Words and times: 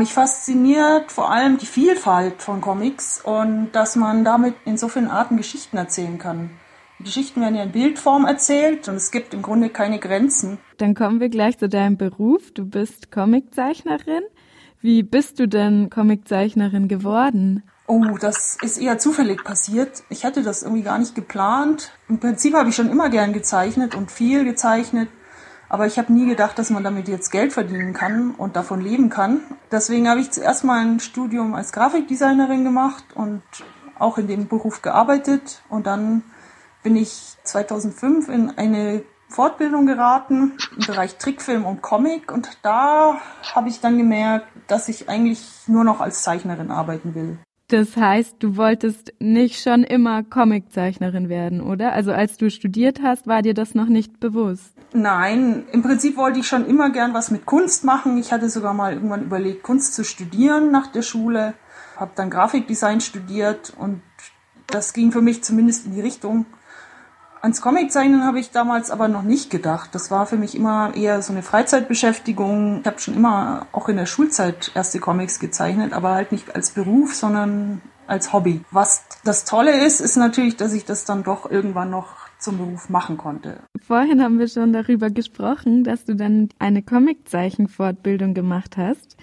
Mich 0.00 0.14
fasziniert 0.14 1.12
vor 1.12 1.30
allem 1.30 1.58
die 1.58 1.66
Vielfalt 1.66 2.40
von 2.40 2.62
Comics 2.62 3.20
und 3.22 3.72
dass 3.72 3.96
man 3.96 4.24
damit 4.24 4.54
in 4.64 4.78
so 4.78 4.88
vielen 4.88 5.10
Arten 5.10 5.36
Geschichten 5.36 5.76
erzählen 5.76 6.16
kann. 6.16 6.48
Die 6.98 7.04
Geschichten 7.04 7.42
werden 7.42 7.54
ja 7.54 7.64
in 7.64 7.72
Bildform 7.72 8.24
erzählt 8.24 8.88
und 8.88 8.94
es 8.94 9.10
gibt 9.10 9.34
im 9.34 9.42
Grunde 9.42 9.68
keine 9.68 9.98
Grenzen. 9.98 10.56
Dann 10.78 10.94
kommen 10.94 11.20
wir 11.20 11.28
gleich 11.28 11.58
zu 11.58 11.68
deinem 11.68 11.98
Beruf. 11.98 12.50
Du 12.52 12.64
bist 12.64 13.12
Comiczeichnerin. 13.12 14.22
Wie 14.80 15.02
bist 15.02 15.38
du 15.38 15.46
denn 15.46 15.90
Comiczeichnerin 15.90 16.88
geworden? 16.88 17.62
Oh, 17.86 18.16
das 18.18 18.56
ist 18.62 18.78
eher 18.78 18.96
zufällig 18.96 19.44
passiert. 19.44 20.02
Ich 20.08 20.24
hatte 20.24 20.42
das 20.42 20.62
irgendwie 20.62 20.82
gar 20.82 20.98
nicht 20.98 21.14
geplant. 21.14 21.92
Im 22.08 22.20
Prinzip 22.20 22.54
habe 22.54 22.70
ich 22.70 22.74
schon 22.74 22.88
immer 22.88 23.10
gern 23.10 23.34
gezeichnet 23.34 23.94
und 23.94 24.10
viel 24.10 24.46
gezeichnet. 24.46 25.10
Aber 25.70 25.86
ich 25.86 25.98
habe 25.98 26.12
nie 26.12 26.26
gedacht, 26.26 26.58
dass 26.58 26.68
man 26.70 26.82
damit 26.82 27.06
jetzt 27.06 27.30
Geld 27.30 27.52
verdienen 27.52 27.94
kann 27.94 28.32
und 28.32 28.56
davon 28.56 28.80
leben 28.80 29.08
kann. 29.08 29.40
Deswegen 29.70 30.08
habe 30.08 30.20
ich 30.20 30.32
zuerst 30.32 30.64
mal 30.64 30.84
ein 30.84 30.98
Studium 30.98 31.54
als 31.54 31.70
Grafikdesignerin 31.70 32.64
gemacht 32.64 33.04
und 33.14 33.42
auch 33.96 34.18
in 34.18 34.26
dem 34.26 34.48
Beruf 34.48 34.82
gearbeitet. 34.82 35.62
Und 35.68 35.86
dann 35.86 36.24
bin 36.82 36.96
ich 36.96 37.36
2005 37.44 38.28
in 38.28 38.58
eine 38.58 39.04
Fortbildung 39.28 39.86
geraten 39.86 40.58
im 40.76 40.86
Bereich 40.86 41.18
Trickfilm 41.18 41.64
und 41.64 41.82
Comic. 41.82 42.32
Und 42.32 42.58
da 42.62 43.20
habe 43.54 43.68
ich 43.68 43.80
dann 43.80 43.96
gemerkt, 43.96 44.48
dass 44.66 44.88
ich 44.88 45.08
eigentlich 45.08 45.68
nur 45.68 45.84
noch 45.84 46.00
als 46.00 46.22
Zeichnerin 46.22 46.72
arbeiten 46.72 47.14
will. 47.14 47.38
Das 47.70 47.96
heißt, 47.96 48.36
du 48.40 48.56
wolltest 48.56 49.12
nicht 49.20 49.62
schon 49.62 49.84
immer 49.84 50.24
Comiczeichnerin 50.24 51.28
werden, 51.28 51.60
oder? 51.60 51.92
Also 51.92 52.10
als 52.10 52.36
du 52.36 52.50
studiert 52.50 53.00
hast, 53.00 53.28
war 53.28 53.42
dir 53.42 53.54
das 53.54 53.76
noch 53.76 53.86
nicht 53.86 54.18
bewusst? 54.18 54.74
Nein, 54.92 55.62
im 55.70 55.82
Prinzip 55.82 56.16
wollte 56.16 56.40
ich 56.40 56.48
schon 56.48 56.66
immer 56.66 56.90
gern 56.90 57.14
was 57.14 57.30
mit 57.30 57.46
Kunst 57.46 57.84
machen. 57.84 58.18
Ich 58.18 58.32
hatte 58.32 58.50
sogar 58.50 58.74
mal 58.74 58.94
irgendwann 58.94 59.22
überlegt, 59.22 59.62
Kunst 59.62 59.94
zu 59.94 60.02
studieren 60.02 60.72
nach 60.72 60.88
der 60.88 61.02
Schule. 61.02 61.54
Habe 61.96 62.10
dann 62.16 62.28
Grafikdesign 62.28 63.00
studiert 63.00 63.72
und 63.78 64.02
das 64.66 64.92
ging 64.92 65.12
für 65.12 65.22
mich 65.22 65.44
zumindest 65.44 65.86
in 65.86 65.92
die 65.92 66.00
Richtung. 66.00 66.46
Ans 67.42 67.62
Comiczeichnen 67.62 68.24
habe 68.24 68.38
ich 68.38 68.50
damals 68.50 68.90
aber 68.90 69.08
noch 69.08 69.22
nicht 69.22 69.48
gedacht. 69.48 69.94
Das 69.94 70.10
war 70.10 70.26
für 70.26 70.36
mich 70.36 70.54
immer 70.54 70.94
eher 70.94 71.22
so 71.22 71.32
eine 71.32 71.42
Freizeitbeschäftigung. 71.42 72.80
Ich 72.80 72.86
habe 72.86 72.98
schon 72.98 73.14
immer 73.14 73.66
auch 73.72 73.88
in 73.88 73.96
der 73.96 74.06
Schulzeit 74.06 74.70
erste 74.74 75.00
Comics 75.00 75.40
gezeichnet, 75.40 75.94
aber 75.94 76.10
halt 76.14 76.32
nicht 76.32 76.54
als 76.54 76.70
Beruf, 76.70 77.14
sondern 77.14 77.80
als 78.06 78.34
Hobby. 78.34 78.60
Was 78.70 79.04
das 79.24 79.46
Tolle 79.46 79.84
ist, 79.86 80.00
ist 80.00 80.16
natürlich, 80.16 80.56
dass 80.56 80.74
ich 80.74 80.84
das 80.84 81.06
dann 81.06 81.22
doch 81.22 81.50
irgendwann 81.50 81.90
noch 81.90 82.28
zum 82.38 82.58
Beruf 82.58 82.90
machen 82.90 83.16
konnte. 83.16 83.60
Vorhin 83.86 84.22
haben 84.22 84.38
wir 84.38 84.48
schon 84.48 84.72
darüber 84.72 85.10
gesprochen, 85.10 85.84
dass 85.84 86.04
du 86.04 86.16
dann 86.16 86.48
eine 86.58 86.82
Comiczeichenfortbildung 86.82 88.34
gemacht 88.34 88.76
hast, 88.76 89.16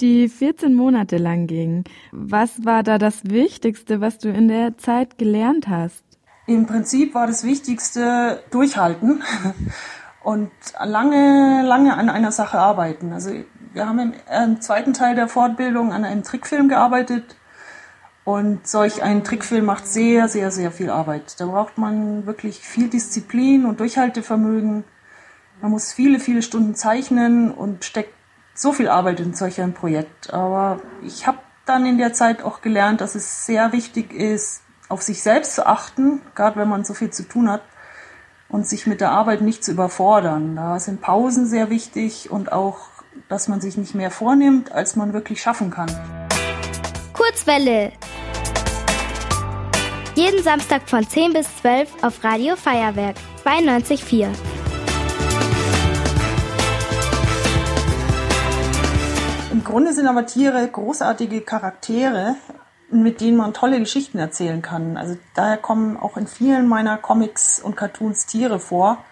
die 0.00 0.28
14 0.28 0.74
Monate 0.74 1.16
lang 1.16 1.46
ging. 1.46 1.84
Was 2.12 2.64
war 2.64 2.82
da 2.82 2.98
das 2.98 3.24
Wichtigste, 3.24 4.00
was 4.00 4.18
du 4.18 4.28
in 4.28 4.48
der 4.48 4.76
Zeit 4.76 5.16
gelernt 5.16 5.68
hast? 5.68 6.04
Im 6.46 6.66
Prinzip 6.66 7.14
war 7.14 7.26
das 7.26 7.44
Wichtigste 7.44 8.42
durchhalten 8.50 9.22
und 10.22 10.50
lange, 10.82 11.62
lange 11.62 11.96
an 11.96 12.10
einer 12.10 12.32
Sache 12.32 12.58
arbeiten. 12.58 13.12
Also 13.12 13.30
wir 13.72 13.88
haben 13.88 13.98
im, 13.98 14.12
im 14.44 14.60
zweiten 14.60 14.92
Teil 14.92 15.14
der 15.14 15.28
Fortbildung 15.28 15.92
an 15.92 16.04
einem 16.04 16.22
Trickfilm 16.22 16.68
gearbeitet 16.68 17.36
und 18.24 18.66
solch 18.66 19.02
ein 19.02 19.24
Trickfilm 19.24 19.66
macht 19.66 19.86
sehr, 19.86 20.28
sehr, 20.28 20.50
sehr 20.50 20.70
viel 20.70 20.90
Arbeit. 20.90 21.40
Da 21.40 21.46
braucht 21.46 21.78
man 21.78 22.26
wirklich 22.26 22.60
viel 22.60 22.88
Disziplin 22.88 23.66
und 23.66 23.80
Durchhaltevermögen. 23.80 24.84
Man 25.60 25.70
muss 25.70 25.92
viele, 25.92 26.18
viele 26.18 26.42
Stunden 26.42 26.74
zeichnen 26.74 27.50
und 27.50 27.84
steckt 27.84 28.14
so 28.54 28.72
viel 28.72 28.88
Arbeit 28.88 29.20
in 29.20 29.34
solch 29.34 29.60
ein 29.60 29.74
Projekt. 29.74 30.32
Aber 30.32 30.80
ich 31.02 31.26
habe 31.26 31.38
dann 31.66 31.86
in 31.86 31.98
der 31.98 32.12
Zeit 32.12 32.42
auch 32.42 32.60
gelernt, 32.60 33.00
dass 33.00 33.14
es 33.14 33.46
sehr 33.46 33.72
wichtig 33.72 34.12
ist, 34.12 34.63
auf 34.88 35.02
sich 35.02 35.22
selbst 35.22 35.54
zu 35.54 35.66
achten, 35.66 36.20
gerade 36.34 36.58
wenn 36.60 36.68
man 36.68 36.84
so 36.84 36.94
viel 36.94 37.10
zu 37.10 37.22
tun 37.22 37.50
hat 37.50 37.62
und 38.48 38.66
sich 38.66 38.86
mit 38.86 39.00
der 39.00 39.10
Arbeit 39.10 39.40
nicht 39.40 39.64
zu 39.64 39.72
überfordern. 39.72 40.56
Da 40.56 40.78
sind 40.78 41.00
Pausen 41.00 41.46
sehr 41.46 41.70
wichtig 41.70 42.30
und 42.30 42.52
auch, 42.52 42.88
dass 43.28 43.48
man 43.48 43.60
sich 43.60 43.76
nicht 43.76 43.94
mehr 43.94 44.10
vornimmt, 44.10 44.72
als 44.72 44.96
man 44.96 45.12
wirklich 45.12 45.40
schaffen 45.40 45.70
kann. 45.70 45.90
Kurzwelle. 47.12 47.92
Jeden 50.14 50.42
Samstag 50.44 50.88
von 50.88 51.08
10 51.08 51.32
bis 51.32 51.56
12 51.56 52.04
auf 52.04 52.22
Radio 52.22 52.54
Feuerwerk 52.54 53.16
92.4. 53.44 54.28
Im 59.50 59.64
Grunde 59.64 59.92
sind 59.92 60.06
aber 60.06 60.26
Tiere 60.26 60.68
großartige 60.68 61.40
Charaktere 61.40 62.36
mit 63.02 63.20
denen 63.20 63.36
man 63.36 63.52
tolle 63.52 63.78
Geschichten 63.78 64.18
erzählen 64.18 64.62
kann. 64.62 64.96
Also 64.96 65.16
daher 65.34 65.56
kommen 65.56 65.96
auch 65.96 66.16
in 66.16 66.26
vielen 66.26 66.68
meiner 66.68 66.96
Comics 66.96 67.60
und 67.60 67.76
Cartoons 67.76 68.26
Tiere 68.26 68.58
vor. 68.58 69.04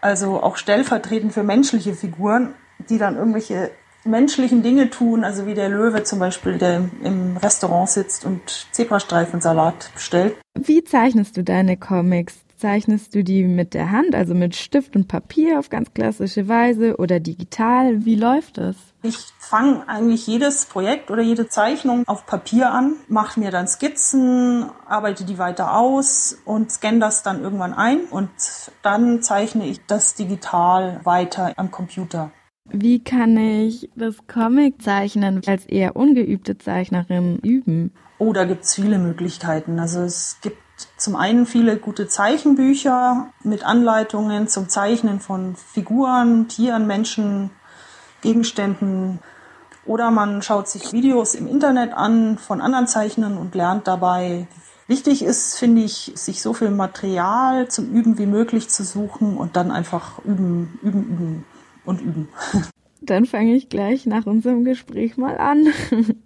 Also 0.00 0.42
auch 0.42 0.56
stellvertretend 0.56 1.32
für 1.32 1.42
menschliche 1.42 1.94
Figuren, 1.94 2.54
die 2.90 2.98
dann 2.98 3.16
irgendwelche 3.16 3.70
menschlichen 4.04 4.62
Dinge 4.62 4.90
tun, 4.90 5.24
also 5.24 5.46
wie 5.46 5.54
der 5.54 5.68
Löwe 5.68 6.04
zum 6.04 6.18
Beispiel, 6.18 6.58
der 6.58 6.88
im 7.02 7.36
Restaurant 7.36 7.88
sitzt 7.88 8.24
und 8.24 8.68
Zebrastreifensalat 8.70 9.90
bestellt. 9.94 10.36
Wie 10.54 10.84
zeichnest 10.84 11.36
du 11.36 11.42
deine 11.42 11.76
Comics? 11.76 12.45
Zeichnest 12.56 13.14
du 13.14 13.22
die 13.22 13.44
mit 13.44 13.74
der 13.74 13.90
Hand, 13.90 14.14
also 14.14 14.34
mit 14.34 14.56
Stift 14.56 14.96
und 14.96 15.08
Papier 15.08 15.58
auf 15.58 15.68
ganz 15.68 15.92
klassische 15.92 16.48
Weise 16.48 16.96
oder 16.96 17.20
digital? 17.20 18.04
Wie 18.06 18.14
läuft 18.14 18.56
das? 18.58 18.76
Ich 19.02 19.18
fange 19.38 19.86
eigentlich 19.88 20.26
jedes 20.26 20.64
Projekt 20.64 21.10
oder 21.10 21.22
jede 21.22 21.48
Zeichnung 21.48 22.08
auf 22.08 22.26
Papier 22.26 22.72
an, 22.72 22.94
mache 23.08 23.38
mir 23.38 23.50
dann 23.50 23.68
Skizzen, 23.68 24.66
arbeite 24.86 25.24
die 25.24 25.38
weiter 25.38 25.76
aus 25.76 26.38
und 26.44 26.72
scanne 26.72 26.98
das 26.98 27.22
dann 27.22 27.42
irgendwann 27.42 27.74
ein 27.74 28.00
und 28.10 28.30
dann 28.82 29.22
zeichne 29.22 29.66
ich 29.66 29.84
das 29.86 30.14
digital 30.14 31.00
weiter 31.04 31.52
am 31.56 31.70
Computer. 31.70 32.32
Wie 32.70 33.02
kann 33.02 33.36
ich 33.36 33.90
das 33.94 34.16
Comiczeichnen 34.26 35.42
als 35.46 35.66
eher 35.66 35.96
ungeübte 35.96 36.58
Zeichnerin 36.58 37.38
üben? 37.38 37.92
Oh, 38.18 38.32
da 38.32 38.44
gibt's 38.44 38.74
viele 38.74 38.98
Möglichkeiten. 38.98 39.78
Also 39.78 40.00
es 40.00 40.38
gibt 40.42 40.58
zum 40.96 41.16
einen 41.16 41.46
viele 41.46 41.76
gute 41.76 42.08
Zeichenbücher 42.08 43.28
mit 43.44 43.64
Anleitungen 43.64 44.48
zum 44.48 44.68
Zeichnen 44.68 45.20
von 45.20 45.54
Figuren, 45.54 46.48
Tieren, 46.48 46.86
Menschen, 46.86 47.50
Gegenständen. 48.20 49.20
Oder 49.84 50.10
man 50.10 50.42
schaut 50.42 50.68
sich 50.68 50.92
Videos 50.92 51.34
im 51.34 51.46
Internet 51.46 51.92
an 51.92 52.38
von 52.38 52.60
anderen 52.60 52.88
Zeichnern 52.88 53.38
und 53.38 53.54
lernt 53.54 53.86
dabei. 53.86 54.48
Wichtig 54.88 55.22
ist, 55.22 55.56
finde 55.56 55.82
ich, 55.82 56.12
sich 56.14 56.42
so 56.42 56.52
viel 56.52 56.70
Material 56.70 57.68
zum 57.68 57.90
Üben 57.90 58.18
wie 58.18 58.26
möglich 58.26 58.68
zu 58.68 58.82
suchen 58.82 59.36
und 59.36 59.56
dann 59.56 59.70
einfach 59.70 60.18
üben, 60.24 60.78
üben, 60.82 61.04
üben 61.04 61.44
und 61.86 62.00
üben. 62.00 62.28
Dann 63.00 63.24
fange 63.24 63.54
ich 63.54 63.68
gleich 63.68 64.06
nach 64.06 64.26
unserem 64.26 64.64
Gespräch 64.64 65.16
mal 65.16 65.38
an. 65.38 65.68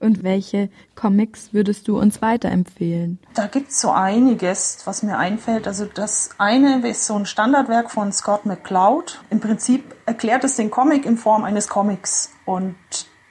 Und 0.00 0.22
welche 0.22 0.70
Comics 0.94 1.52
würdest 1.52 1.86
du 1.86 1.98
uns 1.98 2.22
weiterempfehlen? 2.22 3.18
Da 3.34 3.48
gibt's 3.48 3.82
so 3.82 3.90
einiges, 3.90 4.78
was 4.86 5.02
mir 5.02 5.18
einfällt. 5.18 5.68
Also 5.68 5.84
das 5.84 6.30
eine 6.38 6.88
ist 6.88 7.04
so 7.04 7.14
ein 7.14 7.26
Standardwerk 7.26 7.90
von 7.90 8.10
Scott 8.10 8.46
McCloud. 8.46 9.20
Im 9.28 9.40
Prinzip 9.40 9.94
erklärt 10.06 10.42
es 10.44 10.56
den 10.56 10.70
Comic 10.70 11.04
in 11.04 11.18
Form 11.18 11.44
eines 11.44 11.68
Comics 11.68 12.32
und 12.46 12.76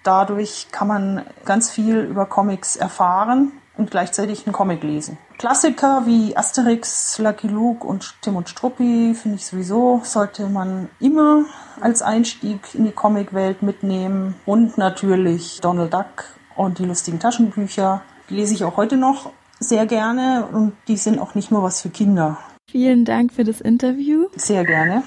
dadurch 0.03 0.67
kann 0.71 0.87
man 0.87 1.25
ganz 1.43 1.71
viel 1.71 2.01
über 2.01 2.27
Comics 2.27 2.75
erfahren 2.75 3.51
und 3.79 3.89
gleichzeitig 3.89 4.45
einen 4.45 4.53
Comic 4.53 4.83
lesen. 4.83 5.17
Klassiker 5.37 6.03
wie 6.05 6.35
Asterix, 6.35 7.17
Lucky 7.17 7.47
Luke 7.47 7.87
und 7.87 8.13
Tim 8.21 8.35
und 8.35 8.49
Struppi 8.49 9.15
finde 9.15 9.37
ich 9.37 9.45
sowieso, 9.45 10.01
sollte 10.03 10.47
man 10.47 10.89
immer 10.99 11.45
als 11.79 12.01
Einstieg 12.01 12.75
in 12.75 12.85
die 12.85 12.91
Comicwelt 12.91 13.63
mitnehmen. 13.63 14.35
Und 14.45 14.77
natürlich 14.77 15.59
Donald 15.61 15.93
Duck 15.93 16.25
und 16.55 16.77
die 16.77 16.85
lustigen 16.85 17.19
Taschenbücher. 17.19 18.01
Die 18.29 18.35
lese 18.35 18.53
ich 18.53 18.65
auch 18.65 18.75
heute 18.77 18.97
noch 18.97 19.31
sehr 19.59 19.85
gerne 19.85 20.47
und 20.51 20.73
die 20.87 20.97
sind 20.97 21.19
auch 21.19 21.33
nicht 21.33 21.49
nur 21.49 21.63
was 21.63 21.81
für 21.81 21.89
Kinder. 21.89 22.37
Vielen 22.69 23.05
Dank 23.05 23.33
für 23.33 23.43
das 23.43 23.61
Interview. 23.61 24.27
Sehr 24.35 24.63
gerne. 24.63 25.03